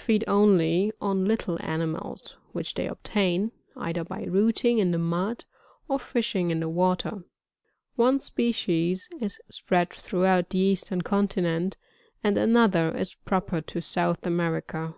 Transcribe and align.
feed 0.00 0.22
only 0.28 0.92
on 1.00 1.24
little 1.24 1.58
animals 1.60 2.36
which 2.52 2.74
they 2.74 2.86
obtain, 2.86 3.50
either 3.76 4.04
by 4.04 4.22
rooting 4.22 4.78
in 4.78 4.92
the 4.92 4.96
mud, 4.96 5.44
or 5.88 5.98
fishing 5.98 6.52
in 6.52 6.60
the 6.60 6.68
water 6.68 7.24
One 7.96 8.20
species 8.20 9.08
is 9.20 9.40
spread 9.48 9.90
throughout 9.90 10.50
the 10.50 10.58
eastern 10.58 11.00
continent, 11.00 11.76
and 12.22 12.38
another 12.38 12.96
is 12.96 13.14
proper 13.14 13.60
to 13.60 13.82
South 13.82 14.24
America. 14.24 14.94